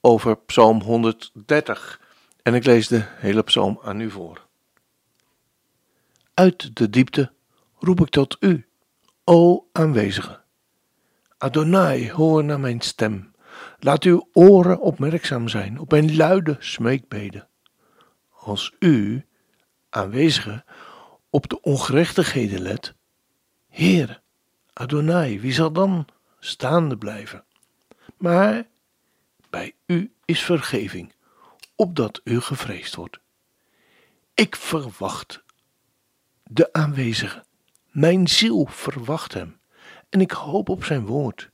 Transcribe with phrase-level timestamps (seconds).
[0.00, 2.00] over Psalm 130
[2.42, 4.46] en ik lees de hele psalm aan u voor.
[6.34, 7.32] Uit de diepte
[7.78, 8.66] roep ik tot u,
[9.24, 10.40] o aanwezige.
[11.38, 13.32] Adonai, hoor naar mijn stem.
[13.78, 17.48] Laat uw oren opmerkzaam zijn op mijn luide smeekbeden.
[18.28, 19.26] Als u,
[19.88, 20.64] aanwezige,
[21.30, 22.94] op de ongerechtigheden let,
[23.68, 24.20] Heer,
[24.72, 26.06] Adonai, wie zal dan
[26.38, 27.44] staande blijven?
[28.16, 28.66] Maar
[29.50, 31.12] bij u is vergeving,
[31.74, 33.18] opdat u gevreesd wordt.
[34.34, 35.42] Ik verwacht
[36.42, 37.44] de aanwezige.
[37.90, 39.60] Mijn ziel verwacht hem
[40.08, 41.50] en ik hoop op zijn woord.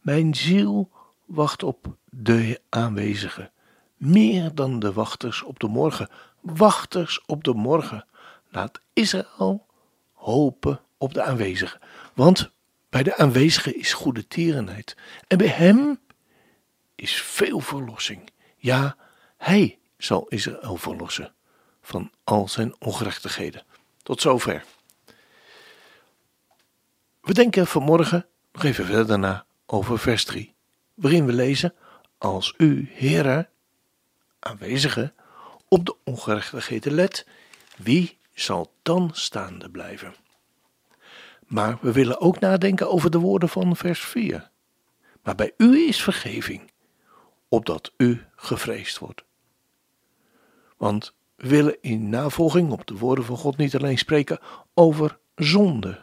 [0.00, 0.90] Mijn ziel
[1.24, 3.50] wacht op de aanwezige,
[3.96, 6.08] meer dan de wachters op de morgen.
[6.40, 8.06] Wachters op de morgen.
[8.48, 9.66] Laat Israël
[10.12, 11.80] hopen op de aanwezige,
[12.14, 12.50] want
[12.90, 15.98] bij de aanwezige is goede tierenheid en bij hem
[17.04, 18.30] is veel verlossing.
[18.56, 18.96] Ja,
[19.36, 21.34] hij zal Israël verlossen
[21.82, 23.64] van al zijn ongerechtigheden.
[24.02, 24.64] Tot zover.
[27.20, 30.54] We denken vanmorgen nog even verder na over vers 3,
[30.94, 31.74] waarin we lezen:
[32.18, 33.48] Als u, Heere,
[34.38, 35.12] aanwezige,
[35.68, 37.26] op de ongerechtigheden let,
[37.76, 40.14] wie zal dan staande blijven?
[41.46, 44.50] Maar we willen ook nadenken over de woorden van vers 4.
[45.22, 46.72] Maar bij u is vergeving,
[47.54, 49.24] opdat u gevreesd wordt.
[50.76, 54.38] Want we willen in navolging op de woorden van God niet alleen spreken
[54.74, 56.00] over zonde,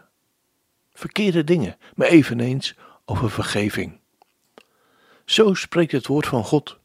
[0.94, 4.00] verkeerde dingen, maar eveneens over vergeving.
[5.26, 6.78] Zo spreekt het woord van God.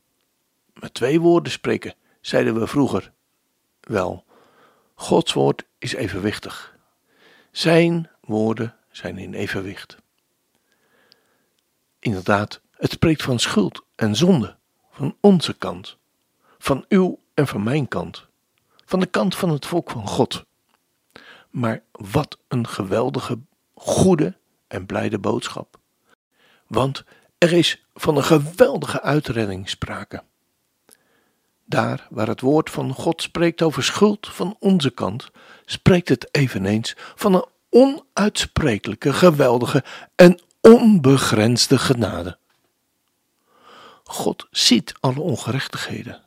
[0.74, 3.12] Met twee woorden spreken, zeiden we vroeger.
[3.80, 4.24] Wel,
[4.94, 6.76] Gods woord is evenwichtig.
[7.50, 9.96] Zijn woorden zijn in evenwicht.
[11.98, 14.55] Inderdaad, het spreekt van schuld en zonde,
[14.96, 15.96] van onze kant,
[16.58, 18.26] van uw en van mijn kant,
[18.84, 20.44] van de kant van het volk van God.
[21.50, 23.38] Maar wat een geweldige,
[23.74, 24.36] goede
[24.66, 25.78] en blijde boodschap.
[26.66, 27.04] Want
[27.38, 30.22] er is van een geweldige uitredding sprake.
[31.64, 35.30] Daar waar het woord van God spreekt over schuld van onze kant,
[35.64, 42.38] spreekt het eveneens van een onuitsprekelijke, geweldige en onbegrensde genade.
[44.08, 46.22] God ziet alle ongerechtigheden.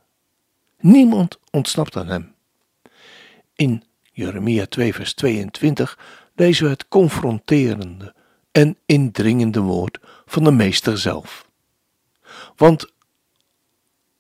[0.80, 2.36] Niemand ontsnapt aan hem.
[3.56, 5.98] In Jeremia 2, vers 22
[6.36, 8.16] lezen we het confronterende
[8.52, 11.48] en indringende woord van de Meester zelf.
[12.56, 12.94] Want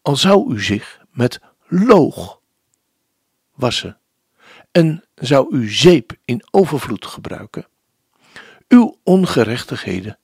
[0.02, 2.42] al zou u zich met loog
[3.56, 4.00] wassen
[4.72, 7.68] en zou u zeep in overvloed gebruiken,
[8.68, 10.18] uw ongerechtigheden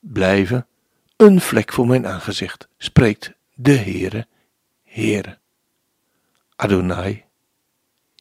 [0.00, 0.66] blijven
[1.20, 4.26] een vlek voor mijn aangezicht, spreekt de Heere,
[4.84, 5.38] Heere.
[6.56, 7.24] Adonai,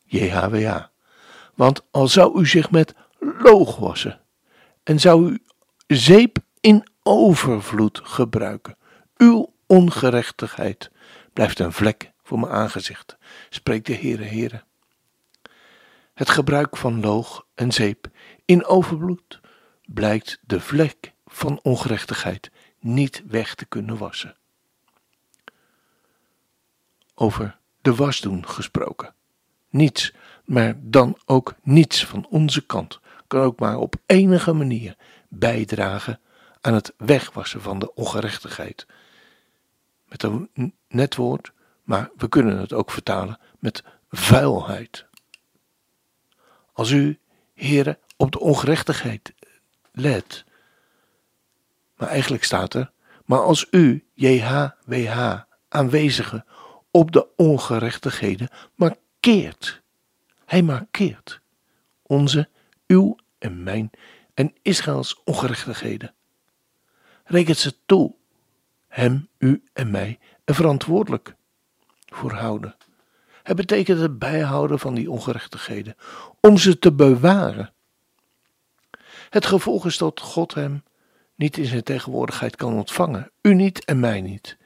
[0.04, 0.84] JHWH.
[1.56, 4.22] Want al zou u zich met loog wassen
[4.84, 5.44] en zou u
[5.88, 8.78] zeep in overvloed gebruiken,
[9.18, 10.92] uw ongerechtigheid
[11.34, 13.18] blijft een vlek voor mijn aangezicht,
[13.50, 14.64] spreekt de Heere, Heere.
[16.14, 18.08] Het gebruik van loog en zeep
[18.46, 19.40] in overvloed
[19.86, 24.36] blijkt de vlek van ongerechtigheid niet weg te kunnen wassen.
[27.16, 29.14] Over de wasdoen gesproken.
[29.70, 30.14] Niets,
[30.46, 34.96] maar dan ook niets van onze kant kan ook maar op enige manier
[35.28, 36.20] bijdragen
[36.62, 38.88] aan het wegwassen van de ongerechtigheid.
[40.06, 41.52] Met een net woord,
[41.84, 45.06] maar we kunnen het ook vertalen met vuilheid.
[46.74, 47.20] Als u,
[47.54, 49.34] heren, op de ongerechtigheid
[49.92, 50.46] let,
[52.00, 52.92] maar eigenlijk staat er,
[53.26, 56.46] maar als u, JHWH, aanwezige,
[56.92, 59.82] op de ongerechtigheden markeert.
[60.46, 61.42] Hij markeert
[62.02, 62.50] onze,
[62.88, 63.90] uw en mijn
[64.34, 66.14] en Israëls ongerechtigheden.
[67.24, 68.16] Rekent ze toe,
[68.88, 71.36] hem, u en mij, er verantwoordelijk
[72.06, 72.76] voor houden.
[73.44, 75.96] Het betekent het bijhouden van die ongerechtigheden,
[76.40, 77.74] om ze te bewaren.
[79.30, 80.84] Het gevolg is dat God hem
[81.40, 84.58] niet in zijn tegenwoordigheid kan ontvangen, u niet en mij niet.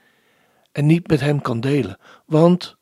[0.72, 2.76] en niet met hem kan delen, want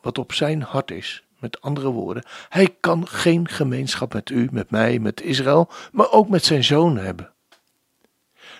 [0.00, 4.70] wat op zijn hart is, met andere woorden, hij kan geen gemeenschap met u, met
[4.70, 7.32] mij, met Israël, maar ook met zijn zoon hebben.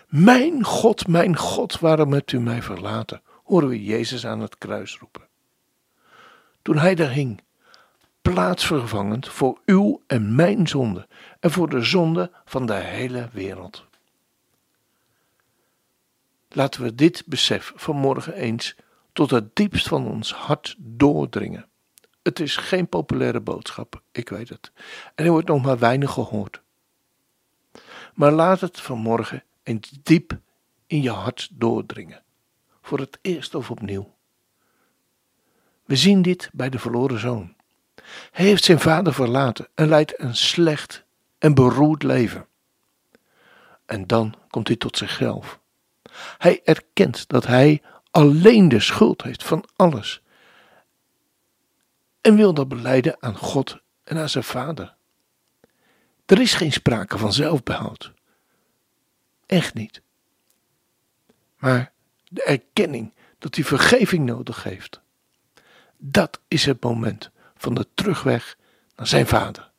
[0.09, 3.23] Mijn God, mijn God, waarom hebt u mij verlaten?
[3.45, 5.23] horen we Jezus aan het kruis roepen.
[6.63, 7.41] Toen hij daar hing,
[8.23, 11.07] plaatsvervangend voor uw en mijn zonde
[11.41, 13.85] en voor de zonde van de hele wereld.
[16.55, 18.77] Laten we dit besef vanmorgen eens
[19.13, 21.69] tot het diepst van ons hart doordringen.
[22.23, 24.73] Het is geen populaire boodschap, ik weet het.
[25.15, 26.63] En er wordt nog maar weinig gehoord.
[28.15, 30.39] Maar laat het vanmorgen eens diep
[30.87, 32.23] in je hart doordringen.
[32.83, 34.15] Voor het eerst of opnieuw.
[35.85, 37.55] We zien dit bij de verloren zoon.
[38.31, 41.05] Hij heeft zijn vader verlaten en leidt een slecht
[41.39, 42.47] en beroerd leven.
[43.87, 45.63] En dan komt hij tot zichzelf.
[46.39, 50.23] Hij erkent dat hij alleen de schuld heeft van alles.
[52.21, 54.95] En wil dat beleiden aan God en aan zijn vader.
[56.27, 58.13] Er is geen sprake van zelfbehoud.
[59.47, 60.03] Echt niet.
[61.57, 61.93] Maar
[62.29, 65.01] de erkenning dat hij vergeving nodig heeft.
[65.97, 68.57] Dat is het moment van de terugweg
[68.97, 69.71] naar zijn vader.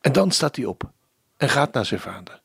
[0.00, 0.92] En dan staat hij op
[1.36, 2.39] en gaat naar zijn vader,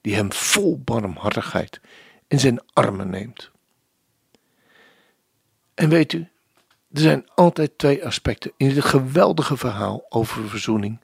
[0.00, 1.80] die hem vol barmhartigheid
[2.26, 3.50] in zijn armen neemt.
[5.74, 6.28] En weet u,
[6.92, 11.00] er zijn altijd twee aspecten in dit geweldige verhaal over verzoening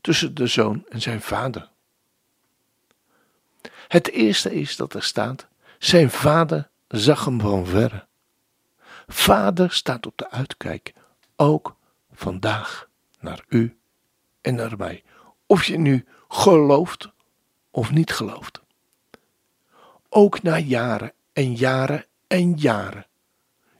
[0.00, 1.68] tussen de zoon en zijn vader.
[3.88, 5.46] Het eerste is dat er staat:
[5.78, 8.06] zijn vader zag hem van verre.
[9.06, 10.92] Vader staat op de uitkijk,
[11.36, 11.76] ook
[12.12, 12.88] vandaag
[13.20, 13.78] naar u
[14.40, 15.02] en naar mij.
[15.46, 17.09] Of je nu gelooft
[17.70, 18.60] of niet gelooft.
[20.08, 23.06] Ook na jaren en jaren en jaren.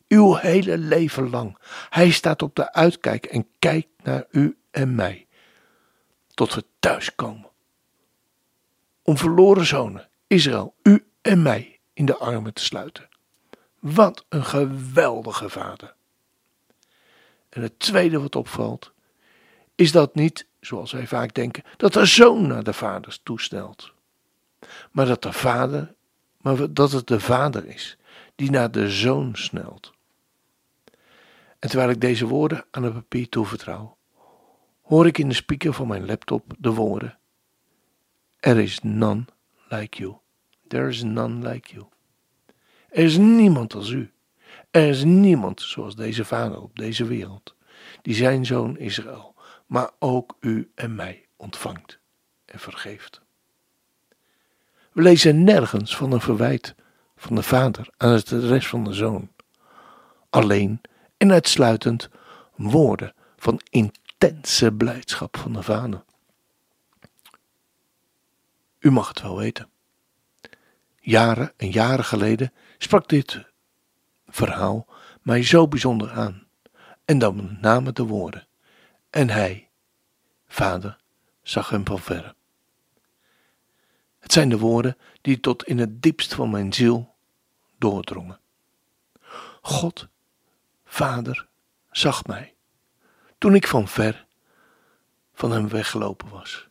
[0.09, 1.59] Uw hele leven lang.
[1.89, 5.27] Hij staat op de uitkijk en kijkt naar u en mij.
[6.35, 7.49] Tot we thuiskomen.
[9.03, 13.09] Om verloren zonen, Israël, u en mij in de armen te sluiten.
[13.79, 15.95] Wat een geweldige vader.
[17.49, 18.93] En het tweede wat opvalt,
[19.75, 23.93] is dat niet, zoals wij vaak denken, dat de zoon naar de vaders toestelt.
[24.91, 25.95] Maar dat de vader,
[26.41, 27.97] maar dat het de vader is
[28.35, 29.93] die naar de zoon snelt.
[31.59, 33.97] En terwijl ik deze woorden aan het papier toevertrouw,
[34.83, 37.19] hoor ik in de speaker van mijn laptop de woorden:
[38.37, 39.25] Er is none
[39.69, 40.17] like you.
[40.69, 41.87] There is none like you.
[42.89, 44.11] Er is niemand als u.
[44.71, 47.55] Er is niemand zoals deze vader op deze wereld,
[48.03, 49.30] die zijn zoon Israël,
[49.71, 51.99] maar ook u en mij ontvangt
[52.45, 53.21] en vergeeft.
[54.93, 56.75] We lezen nergens van een verwijt
[57.17, 59.31] van de vader aan de rest van de zoon.
[60.31, 60.81] Alleen
[61.17, 62.09] en uitsluitend
[62.57, 66.05] woorden van intense blijdschap van de vader.
[68.79, 69.69] U mag het wel weten.
[71.01, 73.45] Jaren en jaren geleden sprak dit
[74.27, 74.87] verhaal
[75.23, 76.47] mij zo bijzonder aan.
[77.05, 78.49] En dan namen de woorden.
[79.11, 79.69] En hij,
[80.47, 80.99] vader,
[81.43, 82.35] zag hem van verre.
[84.19, 87.15] Het zijn de woorden die tot in het diepst van mijn ziel
[87.79, 88.41] doordrongen.
[89.63, 90.09] God,
[90.85, 91.49] vader,
[91.91, 92.55] zag mij
[93.39, 94.27] toen ik van ver
[95.35, 96.69] van hem weggelopen was,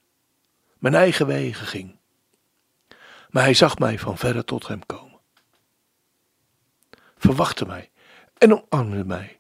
[0.77, 1.97] mijn eigen wegen ging.
[3.29, 5.09] Maar hij zag mij van verre tot hem komen
[7.19, 7.91] verwachtte mij
[8.37, 9.39] en omarmde mij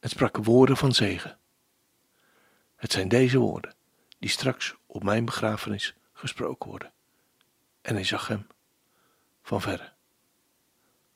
[0.00, 1.38] en sprak woorden van zegen.
[2.82, 3.74] Het zijn deze woorden
[4.18, 6.92] die straks op mijn begrafenis gesproken worden.
[7.80, 8.46] En hij zag hem
[9.42, 9.92] van verre.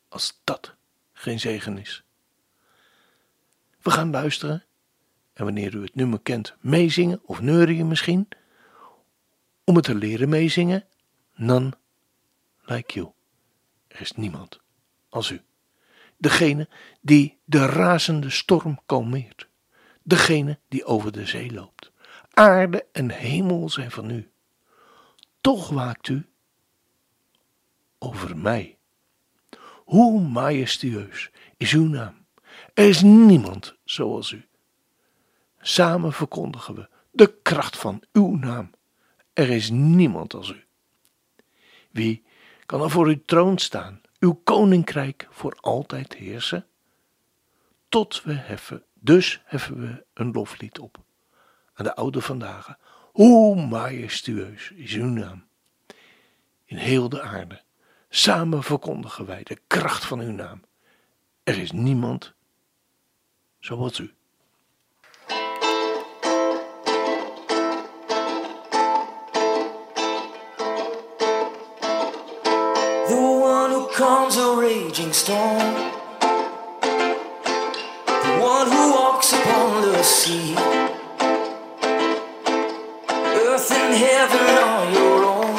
[0.08, 0.75] Als dat
[1.12, 2.04] geen zegen is.
[3.82, 4.64] We gaan luisteren
[5.32, 8.28] en wanneer u het nummer kent, meezingen of neurien misschien.
[9.64, 10.85] Om het te leren meezingen,
[11.35, 11.73] none
[12.64, 13.12] like you.
[13.88, 14.61] Er is niemand
[15.08, 15.42] als u.
[16.16, 16.68] Degene
[17.00, 19.49] die de razende storm kalmeert.
[20.06, 21.92] Degene die over de zee loopt.
[22.30, 24.30] Aarde en hemel zijn van u.
[25.40, 26.28] Toch waakt u
[27.98, 28.78] over mij.
[29.84, 32.26] Hoe majestueus is uw naam.
[32.75, 34.46] Er is niemand zoals u.
[35.60, 38.70] Samen verkondigen we de kracht van uw naam.
[39.32, 40.64] Er is niemand als u.
[41.90, 42.25] Wie
[42.66, 46.66] kan er voor uw troon staan uw koninkrijk voor altijd heersen?
[47.88, 50.98] Tot we heffen, dus heffen we een loflied op
[51.75, 52.76] aan de oude vandaag.
[53.12, 55.46] Hoe majestueus is uw naam.
[56.64, 57.62] In heel de aarde,
[58.08, 60.62] samen verkondigen wij de kracht van uw naam.
[61.42, 62.34] er is niemand
[63.58, 64.14] zoals u.
[73.06, 75.95] The one who calms a raging storm.
[79.26, 80.54] Walks upon the sea.
[83.09, 85.56] Earth and heaven are your own.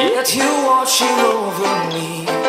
[0.00, 2.43] Yet you're watching over me.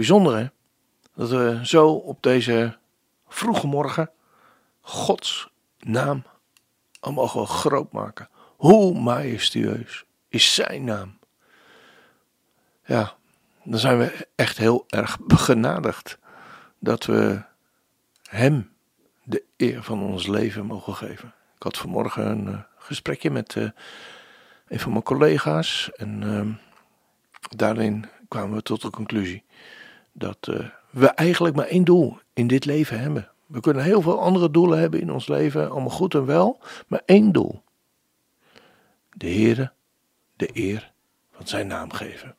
[0.00, 0.46] Ja, bijzonder hè.
[1.14, 2.78] Dat we zo op deze
[3.28, 4.10] vroege morgen
[4.80, 6.24] Gods naam
[7.00, 8.28] al mogen groot maken.
[8.56, 11.18] Hoe majestueus is zijn naam.
[12.84, 13.14] Ja,
[13.64, 16.18] dan zijn we echt heel erg begenadigd
[16.78, 17.42] dat we
[18.22, 18.72] hem
[19.22, 21.34] de eer van ons leven mogen geven.
[21.56, 23.68] Ik had vanmorgen een eh, gesprekje met eh,
[24.68, 26.52] een van mijn collega's en ehm,
[27.56, 29.44] daarin kwamen we tot de conclusie
[30.12, 33.30] dat eh, we eigenlijk maar één doel in dit leven hebben.
[33.46, 37.02] We kunnen heel veel andere doelen hebben in ons leven, allemaal goed en wel, maar
[37.04, 37.62] één doel.
[39.12, 39.72] De Heere
[40.36, 40.92] de eer
[41.32, 42.36] van zijn naam geven.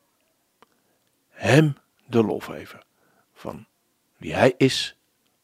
[1.28, 1.76] Hem
[2.06, 2.80] de lof geven
[3.34, 3.66] van
[4.16, 4.96] wie hij is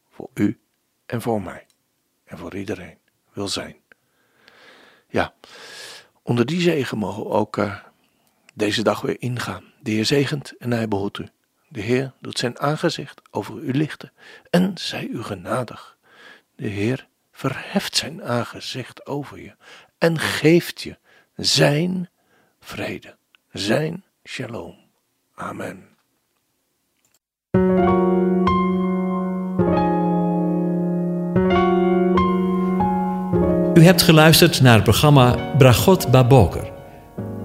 [0.09, 0.59] voor u
[1.05, 1.65] en voor mij
[2.23, 2.97] en voor iedereen
[3.33, 3.75] wil zijn.
[5.07, 5.33] Ja,
[6.29, 7.75] Onder die zegen mogen we ook eh,
[8.53, 9.63] deze dag weer ingaan.
[9.81, 11.27] De Heer zegent en hij behoedt u.
[11.71, 14.11] De Heer doet zijn aangezicht over u lichten
[14.49, 15.97] en zij u genadig.
[16.55, 19.55] De Heer verheft zijn aangezicht over je
[19.97, 20.97] en geeft je
[21.35, 22.09] zijn
[22.59, 23.17] vrede,
[23.51, 24.75] zijn shalom.
[25.35, 25.87] Amen.
[33.73, 36.68] U hebt geluisterd naar het programma Bragot Baboker.